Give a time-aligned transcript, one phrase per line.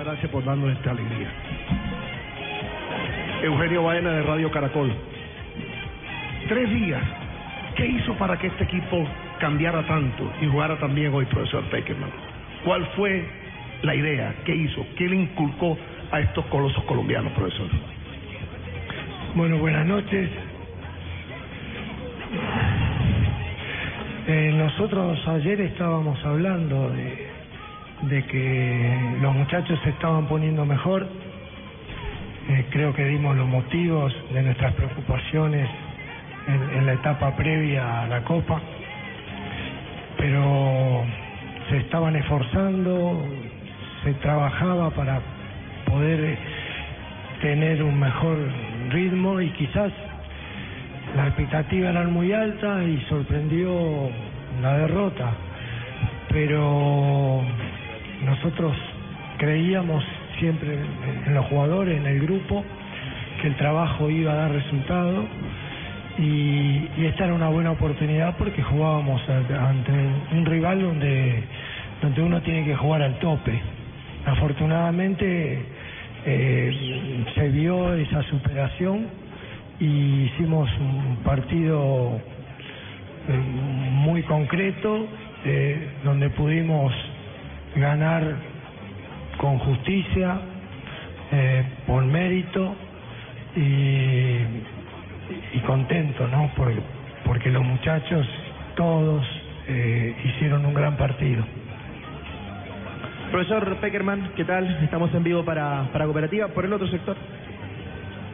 [0.00, 1.28] Gracias por darnos esta alegría.
[3.42, 4.90] Eugenio Baena de Radio Caracol.
[6.48, 7.02] Tres días.
[7.76, 9.06] ¿Qué hizo para que este equipo
[9.38, 12.10] cambiara tanto y jugara también hoy, profesor Peckerman?
[12.64, 13.24] ¿Cuál fue
[13.82, 14.34] la idea?
[14.44, 14.84] ¿Qué hizo?
[14.96, 15.76] ¿Qué le inculcó
[16.10, 17.68] a estos colosos colombianos, profesor?
[19.34, 20.30] Bueno, buenas noches.
[24.26, 27.21] Eh, nosotros ayer estábamos hablando de,
[28.02, 31.06] de que los muchachos se estaban poniendo mejor.
[32.48, 35.68] Eh, creo que dimos los motivos de nuestras preocupaciones
[36.48, 38.60] en, en la etapa previa a la Copa,
[40.18, 41.04] pero
[41.70, 43.24] se estaban esforzando,
[44.02, 45.20] se trabajaba para
[45.86, 46.36] poder
[47.40, 48.38] tener un mejor
[48.90, 49.92] ritmo y quizás
[51.16, 54.10] la expectativa era muy alta y sorprendió
[54.60, 55.32] la derrota,
[56.28, 57.42] pero
[58.24, 58.76] nosotros
[59.38, 60.04] creíamos
[60.38, 60.78] siempre
[61.26, 62.64] en los jugadores, en el grupo,
[63.40, 65.24] que el trabajo iba a dar resultado
[66.18, 69.92] y, esta era una buena oportunidad porque jugábamos ante
[70.32, 71.42] un rival donde,
[72.00, 73.60] donde uno tiene que jugar al tope.
[74.26, 75.58] Afortunadamente
[76.24, 79.06] eh, se vio esa superación
[79.80, 82.20] y hicimos un partido
[83.28, 83.32] eh,
[83.90, 85.08] muy concreto
[85.44, 86.92] eh, donde pudimos
[87.76, 88.22] ganar
[89.38, 90.40] con justicia,
[91.32, 92.74] eh, por mérito
[93.56, 93.60] y,
[95.54, 96.50] y contento, ¿no?
[96.56, 96.72] Por-
[97.24, 98.26] porque los muchachos
[98.76, 99.24] todos
[99.68, 101.44] eh, hicieron un gran partido.
[103.30, 104.66] Profesor Peckerman, ¿qué tal?
[104.82, 107.16] Estamos en vivo para, para Cooperativa, por el otro sector.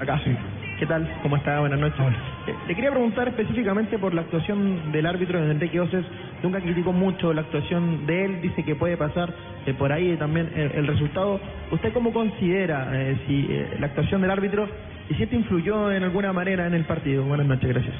[0.00, 0.18] Acá.
[0.24, 0.34] Sí.
[0.78, 1.08] ¿Qué tal?
[1.22, 1.60] ¿Cómo está?
[1.60, 1.98] Buenas noches.
[2.00, 2.16] Hola.
[2.46, 6.04] Eh, Le quería preguntar específicamente por la actuación del árbitro de Enrique Oces.
[6.42, 9.32] Nunca criticó mucho la actuación de él, dice que puede pasar
[9.66, 11.40] eh, por ahí también el, resultado.
[11.70, 14.68] ¿Usted cómo considera eh, si eh, la actuación del árbitro
[15.10, 17.24] y si esto influyó en alguna manera en el partido?
[17.24, 17.94] Buenas noches, gracias.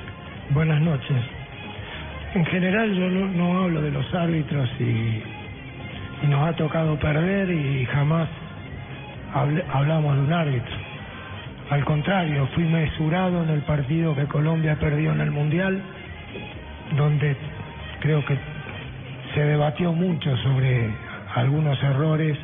[0.50, 1.16] Buenas noches.
[2.34, 5.22] En general yo no, no hablo de los árbitros y,
[6.24, 8.28] y nos ha tocado perder y jamás
[9.72, 10.76] hablamos de un árbitro.
[11.70, 15.82] Al contrario, fui mesurado en el partido que Colombia perdió en el Mundial,
[16.96, 17.36] donde
[18.00, 18.36] creo que
[19.34, 20.90] se debatió mucho sobre
[21.34, 22.36] algunos errores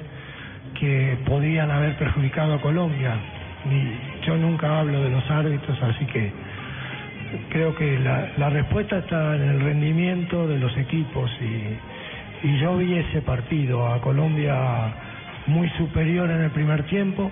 [0.79, 3.15] que podían haber perjudicado a Colombia.
[3.71, 6.33] Y yo nunca hablo de los árbitros, así que
[7.51, 12.77] creo que la, la respuesta está en el rendimiento de los equipos y, y yo
[12.77, 14.93] vi ese partido a Colombia
[15.47, 17.31] muy superior en el primer tiempo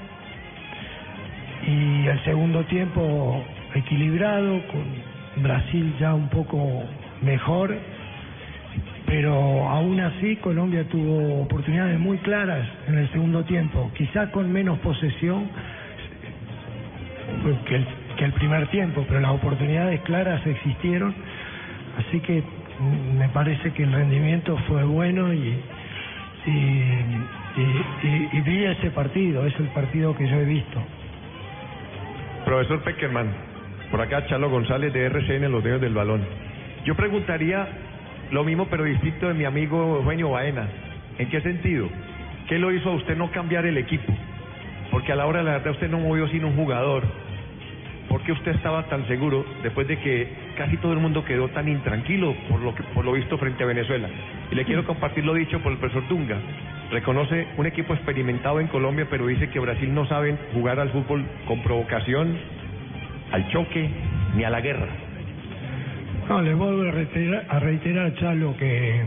[1.67, 3.45] y el segundo tiempo
[3.75, 6.83] equilibrado con Brasil ya un poco
[7.23, 7.77] mejor
[9.07, 14.79] pero aún así Colombia tuvo oportunidades muy claras en el segundo tiempo quizá con menos
[14.79, 15.49] posesión
[17.43, 17.87] pues, que el,
[18.17, 21.15] que el primer tiempo, pero las oportunidades claras existieron,
[21.99, 22.43] así que
[23.19, 25.57] me parece que el rendimiento fue bueno y,
[26.47, 30.83] y, y- y- y vi ese partido, es el partido que yo he visto.
[32.45, 33.29] Profesor Peckerman,
[33.91, 36.23] por acá Chalo González de RCN, Los Dedos del Balón.
[36.85, 37.69] Yo preguntaría
[38.33, 40.67] lo mismo pero distinto de mi amigo Eugenio Baena.
[41.19, 41.89] ¿En qué sentido?
[42.49, 44.11] ¿Qué lo hizo a usted no cambiar el equipo?
[44.91, 47.03] Porque a la hora de la verdad usted no movió sino un jugador.
[48.09, 51.69] ¿Por qué usted estaba tan seguro después de que casi todo el mundo quedó tan
[51.69, 54.09] intranquilo por lo que por lo visto frente a Venezuela?
[54.51, 56.39] Y le quiero compartir lo dicho por el profesor Dunga.
[56.91, 61.25] Reconoce un equipo experimentado en Colombia, pero dice que Brasil no saben jugar al fútbol
[61.47, 62.39] con provocación,
[63.31, 63.91] al choque
[64.37, 65.02] ni a la guerra.
[66.29, 69.03] No, le vuelvo a reiterar, a reiterar Chalo, que,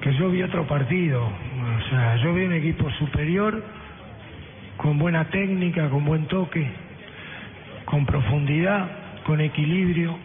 [0.00, 1.24] que yo vi otro partido.
[1.24, 3.62] O sea, yo vi un equipo superior,
[4.76, 6.66] con buena técnica, con buen toque,
[7.84, 8.88] con profundidad,
[9.24, 10.16] con equilibrio,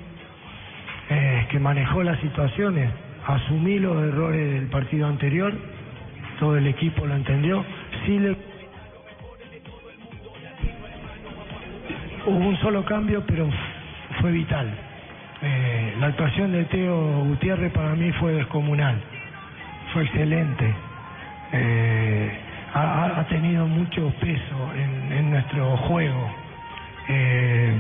[1.10, 2.90] eh, que manejó las situaciones.
[3.26, 5.54] Asumí los errores del partido anterior,
[6.40, 7.66] todo el equipo lo entendió.
[8.06, 8.38] Sí le
[12.26, 13.50] Hubo un solo cambio, pero
[14.20, 14.87] fue vital.
[15.42, 19.00] Eh, la actuación de Teo Gutiérrez para mí fue descomunal,
[19.94, 20.74] fue excelente.
[21.54, 22.32] Eh,
[22.74, 26.30] ha, tenido mucho peso en, nuestro juego.
[27.08, 27.80] Eh,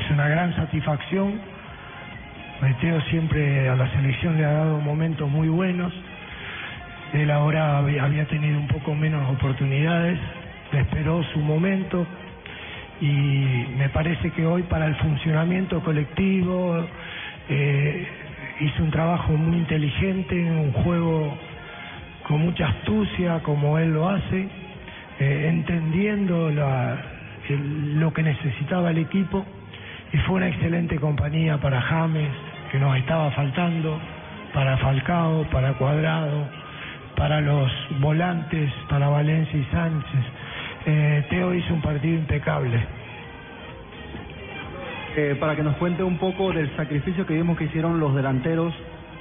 [0.00, 1.40] es una gran satisfacción.
[2.62, 5.92] Eh, Teo siempre a la selección le ha dado momentos muy buenos.
[7.12, 10.18] Él ahora había tenido un poco menos oportunidades,
[10.72, 12.06] esperó su momento,
[13.00, 16.86] y me parece que hoy para el funcionamiento colectivo
[17.48, 18.06] eh,
[18.60, 21.36] hizo un trabajo muy inteligente, un juego
[22.26, 24.48] con mucha astucia como él lo hace
[25.20, 26.96] eh, entendiendo la,
[27.48, 29.44] el- lo que necesitaba el equipo
[30.12, 32.30] y fue una excelente compañía para James,
[32.72, 33.98] que nos estaba faltando,
[34.54, 36.46] para Falcao, para Cuadrado,
[37.16, 37.70] para los
[38.00, 40.24] volantes, para Valencia y Sánchez.
[40.90, 42.80] Eh, Teo hizo un partido impecable.
[45.16, 48.72] Eh, para que nos cuente un poco del sacrificio que vimos que hicieron los delanteros,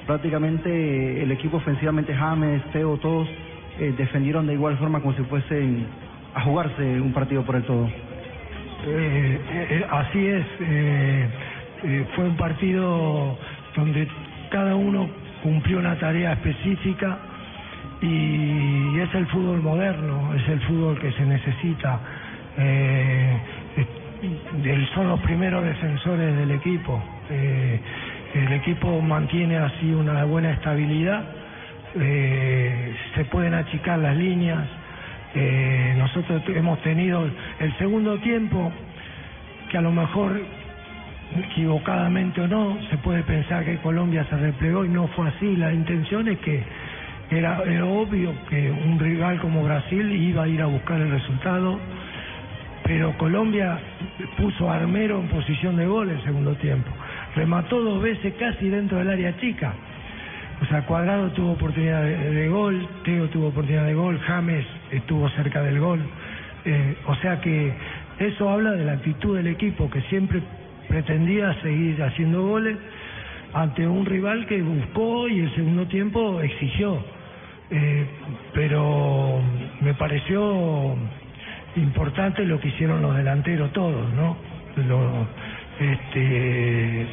[0.05, 3.27] prácticamente eh, el equipo ofensivamente, James, Teo, todos
[3.79, 5.85] eh, defendieron de igual forma como si fuesen
[6.35, 7.89] a jugarse un partido por el todo.
[8.85, 10.45] Eh, así es,
[12.15, 13.37] fue un partido
[13.75, 14.07] donde
[14.51, 15.09] cada uno
[15.43, 17.17] cumplió una tarea específica
[18.01, 21.99] y es el fútbol moderno, es el fútbol que se necesita.
[22.57, 23.37] Eh,
[23.77, 27.01] eh, son los primeros defensores del equipo.
[27.29, 27.79] Eh,
[28.33, 31.23] el equipo mantiene así una buena estabilidad,
[31.95, 34.67] eh, se pueden achicar las líneas.
[35.35, 37.29] Eh, nosotros hemos tenido
[37.59, 38.71] el segundo tiempo,
[39.69, 40.39] que a lo mejor
[41.35, 45.55] equivocadamente o no, se puede pensar que Colombia se replegó y no fue así.
[45.55, 46.63] La intención es que
[47.29, 51.79] era, era obvio que un rival como Brasil iba a ir a buscar el resultado,
[52.83, 53.77] pero Colombia
[54.37, 56.89] puso a Armero en posición de gol el segundo tiempo.
[57.35, 59.73] Remató dos veces casi dentro del área chica.
[60.61, 65.29] O sea, Cuadrado tuvo oportunidad de, de gol, Teo tuvo oportunidad de gol, James estuvo
[65.31, 65.99] cerca del gol.
[66.65, 67.73] Eh, o sea que
[68.19, 70.41] eso habla de la actitud del equipo, que siempre
[70.87, 72.77] pretendía seguir haciendo goles
[73.53, 76.97] ante un rival que buscó y el segundo tiempo exigió.
[77.69, 78.05] Eh,
[78.53, 79.39] pero
[79.81, 80.95] me pareció
[81.75, 84.37] importante lo que hicieron los delanteros todos, ¿no?
[84.87, 85.27] Lo-
[85.79, 87.05] este,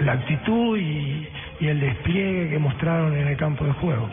[0.00, 1.26] la actitud y,
[1.60, 4.08] y el despliegue que mostraron en el campo de juego.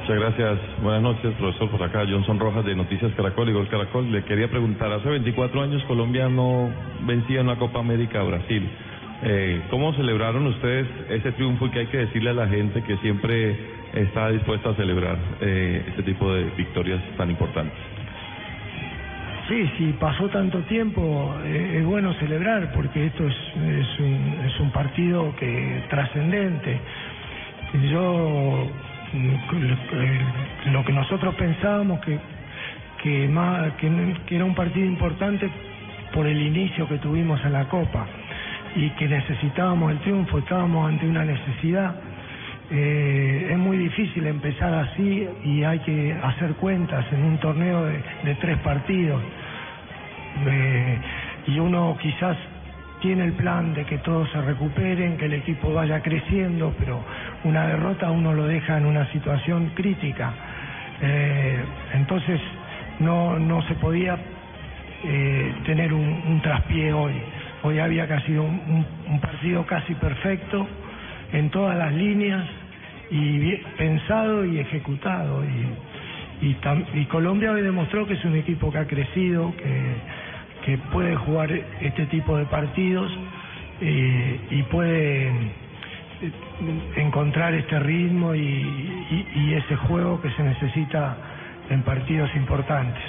[0.00, 0.58] Muchas gracias.
[0.82, 1.68] Buenas noches, profesor.
[1.68, 4.10] Por acá, Johnson Rojas de Noticias Caracol y Gol Caracol.
[4.12, 6.70] Le quería preguntar, hace 24 años Colombia no
[7.00, 8.68] vencía en la Copa América a Brasil.
[9.22, 12.96] Eh, ¿Cómo celebraron ustedes ese triunfo y que hay que decirle a la gente que
[12.98, 13.56] siempre
[13.94, 17.78] está dispuesta a celebrar eh, este tipo de victorias tan importantes?
[19.48, 24.60] Sí, sí, pasó tanto tiempo, eh, es bueno celebrar porque esto es, es, un, es
[24.60, 26.78] un partido que trascendente.
[27.90, 28.68] Yo,
[29.12, 32.18] mm, lo que nosotros pensábamos que,
[33.02, 33.88] que, más, que,
[34.26, 35.48] que era un partido importante
[36.12, 38.06] por el inicio que tuvimos en la Copa
[38.76, 41.94] y que necesitábamos el triunfo, estábamos ante una necesidad.
[42.70, 48.34] Eh, es muy difícil empezar así y hay que hacer cuentas en un torneo de,
[48.40, 49.22] tres partidos.
[50.46, 50.98] Eh,
[51.46, 52.36] y uno quizás
[53.00, 57.02] tiene el plan de que todos se recuperen, que el equipo vaya creciendo, pero
[57.44, 60.34] una derrota uno lo deja en una situación crítica.
[61.00, 61.64] Eh,
[61.94, 62.40] entonces
[62.98, 64.18] no, no se podía
[65.04, 67.14] eh, tener un traspié hoy.
[67.66, 68.86] Hoy había casi un, un-
[69.20, 70.68] partido casi perfecto
[71.32, 72.46] en todas las líneas
[73.10, 75.44] y pensado y ejecutado.
[75.44, 76.54] Y, y,
[77.06, 79.96] Colombia hoy demostró que es un equipo que ha crecido, que,
[80.92, 83.10] puede jugar este tipo de partidos
[83.80, 86.32] eh, y puede eh,
[86.98, 91.18] encontrar este ritmo y- y ese juego que se necesita
[91.70, 93.02] en partidos importantes.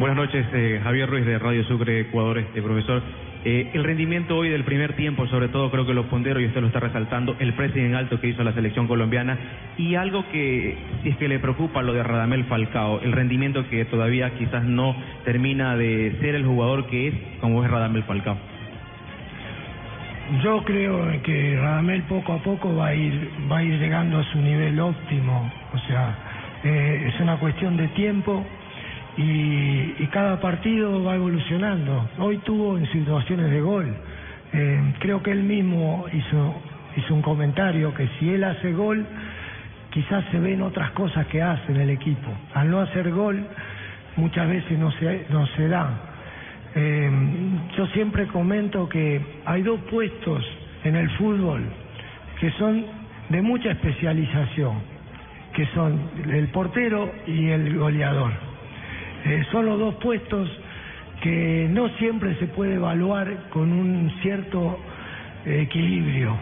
[0.00, 3.02] Buenas noches, eh, Javier Ruiz de Radio Sucre, Ecuador, este profesor.
[3.44, 6.62] Eh, el rendimiento hoy del primer tiempo, sobre todo creo que lo pondero y usted
[6.62, 9.36] lo está resaltando, el pressing en alto que hizo la selección colombiana
[9.76, 13.84] y algo que, si es que le preocupa lo de Radamel Falcao, el rendimiento que
[13.84, 18.38] todavía quizás no termina de ser el jugador que es como es Radamel Falcao.
[20.42, 24.24] Yo creo que Radamel poco a poco va a ir va a ir llegando a
[24.32, 26.16] su nivel óptimo, o sea,
[26.64, 28.46] eh, es una cuestión de tiempo
[29.16, 32.08] y, y cada partido va evolucionando.
[32.18, 33.94] Hoy tuvo en situaciones de gol.
[34.52, 36.54] Eh, creo que él mismo hizo
[36.96, 39.06] hizo un comentario que si él hace gol
[39.90, 42.28] quizás se ven otras cosas que hace en el equipo.
[42.54, 43.46] Al no hacer gol
[44.16, 45.88] muchas veces no se no se da.
[46.74, 47.10] Eh,
[47.76, 50.44] yo siempre comento que hay dos puestos
[50.84, 51.62] en el fútbol
[52.40, 52.84] que son
[53.28, 54.78] de mucha especialización,
[55.54, 58.49] que son el portero y el goleador.
[59.24, 60.48] Eh, son los dos puestos
[61.20, 64.78] que no siempre se puede evaluar con un cierto
[65.44, 66.36] equilibrio,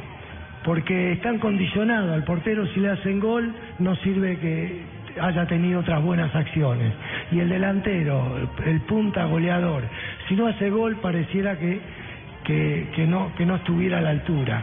[0.65, 2.11] porque están condicionados.
[2.13, 4.81] Al portero si le hacen gol no sirve que
[5.21, 6.93] haya tenido otras buenas acciones.
[7.33, 9.83] Y el delantero, el punta goleador,
[10.29, 11.81] si no hace gol pareciera que,
[12.45, 14.63] que, que no, que no estuviera a la altura.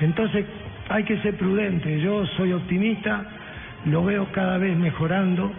[0.00, 0.44] Entonces
[0.88, 2.00] hay que ser prudente.
[2.00, 3.24] Yo soy optimista,
[3.86, 5.50] lo veo cada vez mejorando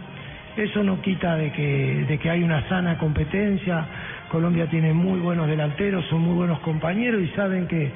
[0.57, 3.85] Eso no quita de que, de que hay una sana competencia.
[4.29, 7.91] Colombia tiene muy buenos delanteros, son muy buenos compañeros y saben que,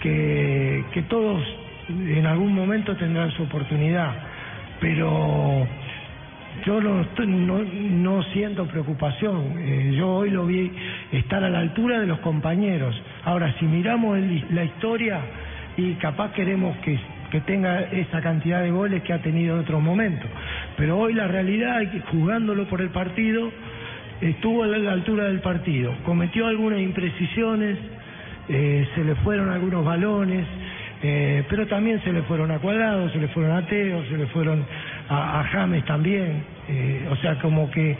[0.00, 1.42] que, que todos
[1.88, 4.10] en algún momento tendrán su oportunidad.
[4.80, 5.66] Pero
[6.64, 9.54] yo no, no, no siento preocupación.
[9.58, 10.72] Eh, yo hoy lo vi
[11.12, 13.00] estar a la altura de los compañeros.
[13.24, 15.20] Ahora, si miramos el- la historia
[15.76, 16.98] y capaz queremos que,
[17.30, 20.28] que tenga esa cantidad de goles que ha tenido en otros momentos.
[20.76, 23.50] Pero hoy la realidad jugándolo por el partido,
[24.20, 25.94] estuvo a la altura del partido.
[26.04, 27.78] Cometió algunas imprecisiones,
[28.48, 30.46] eh, se le fueron algunos balones,
[31.02, 34.26] eh, pero también se le fueron a Cuadrado, se le fueron a Teo, se le
[34.26, 34.64] fueron
[35.08, 36.42] a, James también.
[36.68, 37.96] eh, o sea, como que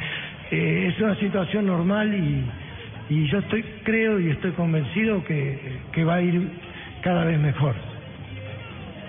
[0.50, 2.44] es una situación normal y,
[3.14, 6.48] y yo estoy creo y estoy convencido que va a ir
[7.02, 7.74] cada vez mejor.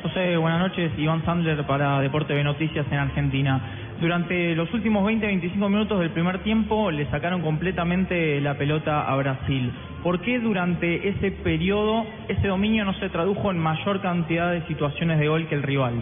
[0.01, 0.91] José, buenas noches.
[0.98, 3.60] Iván Sandler para Deporte de Noticias en Argentina.
[4.00, 9.72] Durante los últimos 20-25 minutos del primer tiempo le sacaron completamente la pelota a Brasil.
[10.01, 15.20] ¿Por qué durante ese periodo ese dominio no se tradujo en mayor cantidad de situaciones
[15.20, 15.96] de gol que el rival?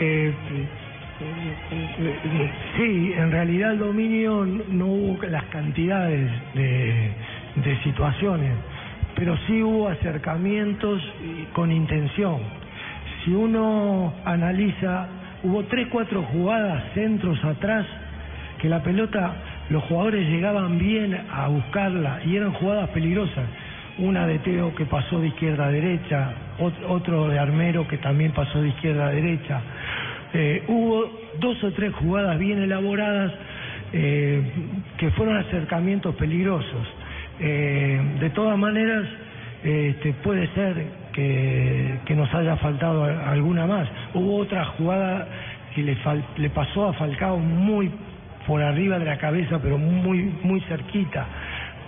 [0.00, 0.34] Eh,
[1.20, 7.10] eh, sí, en realidad el dominio no- hubo las cantidades de,
[7.56, 8.50] de situaciones,
[9.14, 11.02] pero sí hubo acercamientos
[11.52, 12.38] con intención.
[13.24, 15.06] Si uno analiza,
[15.44, 17.86] hubo tres, cuatro jugadas, centros atrás,
[18.58, 19.34] que la pelota,
[19.70, 23.44] los jugadores llegaban bien a buscarla y eran jugadas peligrosas.
[23.98, 28.32] Una de Teo que pasó de izquierda a derecha, ot- otro de Armero que también
[28.32, 29.60] pasó de izquierda a derecha.
[30.32, 33.32] Eh, hubo dos o tres jugadas bien elaboradas
[33.92, 34.42] eh,
[34.96, 36.86] que fueron acercamientos peligrosos.
[37.40, 39.06] Eh, de todas maneras,
[39.64, 43.88] este, puede ser que, nos haya faltado alguna más.
[44.14, 45.26] Hubo otra jugada
[45.74, 47.90] que le, fal- le pasó a Falcao muy
[48.46, 51.26] por arriba de la cabeza, pero muy, muy cerquita.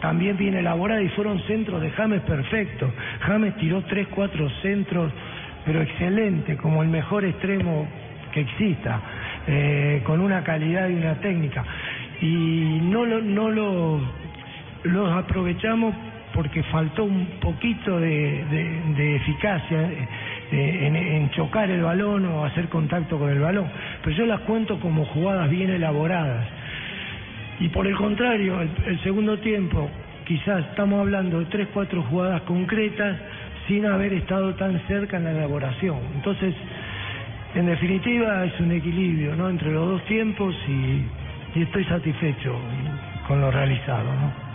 [0.01, 2.91] También bien elaborada y fueron centros de James perfectos.
[3.21, 5.13] James tiró tres, cuatro centros,
[5.65, 7.87] pero excelente, como el mejor extremo
[8.33, 9.01] que exista,
[9.47, 11.65] eh, con una calidad y una técnica.
[12.21, 14.01] Y no lo, no lo,
[14.85, 15.95] los aprovechamos
[16.33, 19.83] porque faltó un poquito de, eficacia
[20.51, 23.67] eh, en, en chocar el balón o hacer contacto con el balón.
[24.03, 26.47] Pero yo las cuento como jugadas bien elaboradas.
[27.61, 29.89] Y por el contrario, el, el segundo tiempo,
[30.27, 33.17] quizás estamos hablando de tres, cuatro jugadas concretas
[33.69, 35.99] sin haber estado tan cerca en la elaboración.
[36.17, 36.55] Entonces,
[37.55, 39.49] en definitiva, es un equilibrio ¿no?
[39.49, 42.59] entre los dos tiempos y, y estoy satisfecho
[43.29, 44.05] con lo realizado.
[44.05, 44.54] ¿no?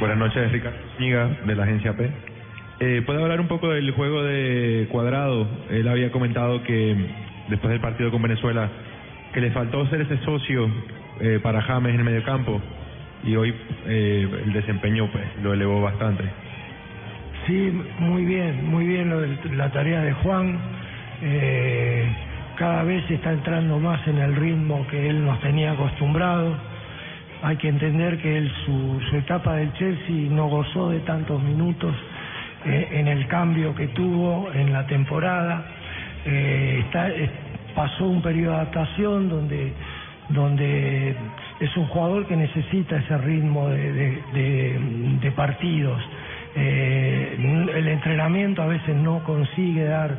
[0.00, 2.10] Buenas noches, Ricardo Zúñiga, de la agencia P.
[2.80, 5.46] Eh, ¿Puede hablar un poco del juego de Cuadrado?
[5.70, 6.96] Él había comentado que
[7.48, 8.70] después del partido con Venezuela
[9.32, 10.70] que le faltó ser ese socio
[11.20, 12.60] eh, para James en el mediocampo
[13.24, 13.54] y hoy
[13.86, 16.24] eh, el desempeño pues lo elevó bastante.
[17.46, 20.58] Sí, muy bien, muy bien lo de la tarea de Juan.
[21.22, 22.08] Eh,
[22.56, 26.69] cada vez está entrando más en el ritmo que él nos tenía acostumbrado.
[27.42, 31.94] Hay que entender que su, etapa del Chelsea no gozó de tantos minutos
[32.66, 35.64] eh, en el cambio que tuvo en la temporada.
[36.26, 37.30] Eh, está, es-
[37.74, 39.72] pasó un periodo de adaptación donde,
[41.60, 46.00] es un jugador que necesita ese ritmo de, partidos.
[46.56, 47.36] Eh,
[47.74, 50.10] el entrenamiento a veces no consigue dar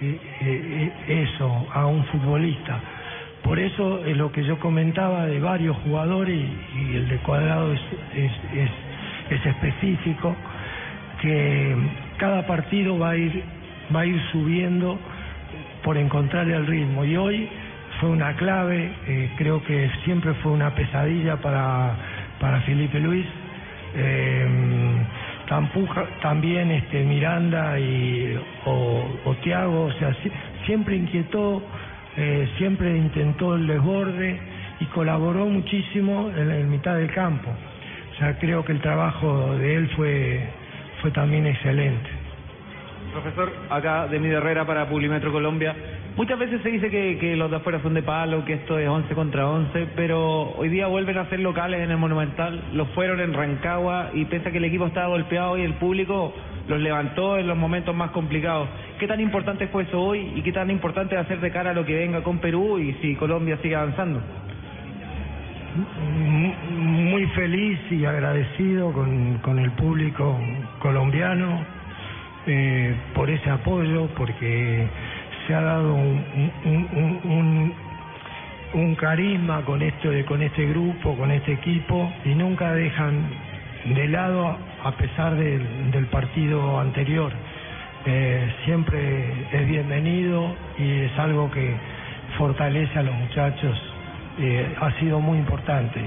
[0.00, 2.80] eh, eh, eso a un futbolista.
[3.42, 7.80] Por eso es lo que yo comentaba de varios jugadores y, el de Cuadrado es,
[8.14, 8.70] es, es-
[9.30, 10.36] es específico,
[11.22, 11.76] que
[12.18, 13.44] cada partido va a ir,
[13.94, 14.98] va a ir subiendo
[15.84, 17.04] por encontrar el ritmo.
[17.04, 17.48] Y hoy
[18.00, 21.96] fue una clave, eh, creo que siempre fue una pesadilla para,
[22.40, 23.26] para Felipe Luis.
[23.94, 25.06] Eh,
[25.48, 30.30] Tampuja- también este, Miranda y, o, o Tiago, o sea, si-
[30.64, 31.60] siempre inquietó,
[32.16, 34.38] eh, siempre intentó el desborde
[34.80, 37.50] y colaboró muchísimo en, en mitad del campo.
[37.50, 40.48] O sea, creo que el trabajo de él fue,
[41.00, 42.19] fue también excelente.
[43.12, 45.74] Profesor, acá de Mide Herrera para Publimetro Colombia.
[46.16, 48.88] Muchas veces se dice que, que los de afuera son de palo, que esto es
[48.88, 53.20] 11 contra 11, pero hoy día vuelven a ser locales en el Monumental, los fueron
[53.20, 56.32] en Rancagua y pese a que el equipo estaba golpeado y el público
[56.68, 58.68] los levantó en los momentos más complicados.
[58.98, 61.70] ¿Qué tan importante fue eso hoy y qué tan importante va a ser de cara
[61.70, 64.20] a lo que venga con Perú y si Colombia sigue avanzando?
[66.06, 70.38] Mu- muy feliz y agradecido con el público
[70.80, 71.79] colombiano
[72.46, 74.86] eh, por ese apoyo, porque
[75.46, 77.74] se ha dado un,
[78.74, 83.24] un, carisma con este, con este grupo, con este equipo, y nunca dejan
[83.84, 87.32] de lado a pesar del partido anterior.
[88.06, 91.74] Eh, siempre es bienvenido y es algo que
[92.38, 93.78] fortalece a los muchachos.
[94.38, 96.00] Eh, ha sido muy importante.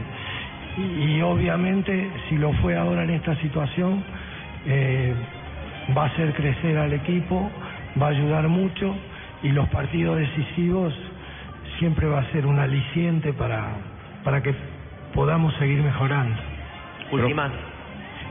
[0.78, 4.04] Y, y obviamente, si lo fue ahora en esta situación,
[4.66, 5.14] eh,
[5.96, 7.50] va a hacer crecer al equipo,
[8.02, 8.96] va a ayudar mucho
[9.42, 10.94] y los partidos decisivos
[11.80, 13.68] siempre va a ser un aliciente para,
[14.24, 14.54] para que
[15.14, 16.36] podamos seguir mejorando.
[17.12, 17.52] Última.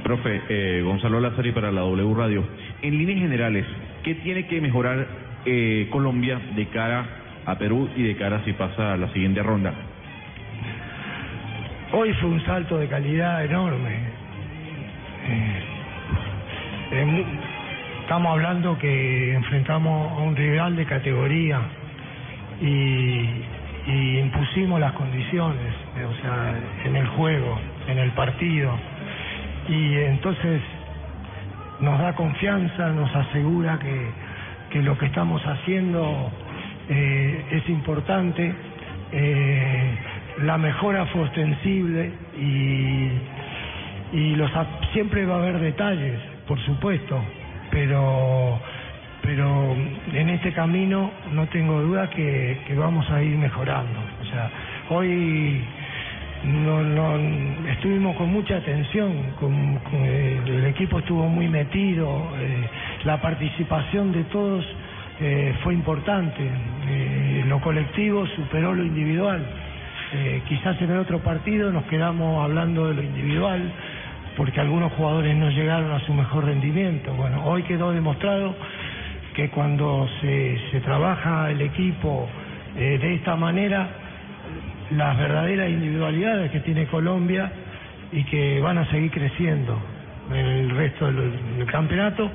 [0.02, 2.44] Profe, eh, Gonzalo Lazari para la W Radio.
[2.82, 3.64] En líneas generales,
[4.02, 5.06] ¿qué tiene que mejorar
[5.44, 7.04] eh, Colombia de cara
[7.46, 9.72] a Perú y de cara si pasa a la siguiente ronda?
[11.92, 13.90] Hoy fue un salto de calidad enorme.
[15.28, 15.71] Eh,
[18.02, 21.60] estamos hablando que enfrentamos a un rival de categoría
[22.60, 23.44] y,
[24.20, 27.58] impusimos las condiciones, eh, o sea, en el juego,
[27.88, 28.78] en el partido.
[29.68, 30.60] Y entonces
[31.80, 34.10] nos da confianza, nos asegura que,
[34.70, 36.30] que lo que estamos haciendo
[36.88, 38.54] eh, es importante.
[39.12, 39.98] eh,
[40.42, 43.10] la mejora fue ostensible y,
[44.12, 44.50] y los
[44.92, 47.22] siempre va a haber detalles, por supuesto,
[47.70, 48.60] pero
[49.22, 49.72] pero
[50.12, 54.00] en este camino no tengo duda que, que vamos a ir mejorando.
[54.20, 54.50] O sea,
[54.90, 55.62] hoy
[56.44, 62.68] no, no, estuvimos con mucha atención, con, con- el equipo estuvo muy metido, eh,
[63.04, 64.66] la participación de todos
[65.20, 66.42] eh, fue importante,
[66.88, 69.40] eh, lo colectivo superó lo individual.
[70.14, 73.72] Eh, quizás en el otro partido nos quedamos hablando de lo individual
[74.36, 77.12] porque algunos jugadores no llegaron a su mejor rendimiento.
[77.14, 78.54] Bueno, hoy quedó demostrado
[79.34, 82.28] que cuando se, se trabaja el equipo
[82.76, 83.88] eh, de esta manera,
[84.90, 87.50] las verdaderas individualidades que tiene Colombia
[88.12, 89.78] y que van a seguir creciendo
[90.30, 92.30] en el resto del, campeonato,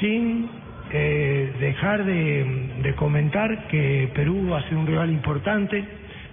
[0.00, 0.48] sin
[0.90, 5.84] eh, dejar de, de comentar que Perú va a ser un rival importante.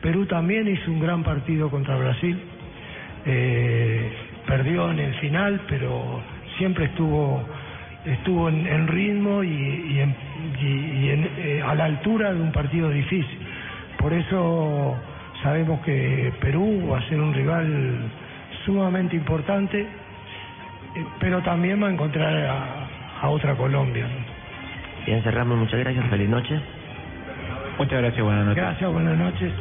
[0.01, 2.38] Perú también hizo un gran partido contra Brasil.
[3.25, 4.12] Eh,
[4.47, 6.21] perdió en el final, pero
[6.58, 7.43] siempre estuvo
[8.06, 10.15] estuvo en, en ritmo y, y en-
[10.60, 10.65] y-
[11.06, 13.39] y en, eh, a la altura de un partido difícil.
[13.97, 14.97] Por eso
[15.41, 18.12] sabemos que Perú va a ser un rival
[18.65, 19.79] sumamente importante,
[20.95, 22.88] eh, pero también va a encontrar a,
[23.21, 24.06] a otra Colombia.
[25.06, 25.58] Bien, cerramos.
[25.58, 26.06] Muchas gracias.
[26.10, 26.60] Feliz noche.
[27.79, 28.63] Muchas gracias, buenas noches.
[28.63, 29.53] Gracias, buenas noches.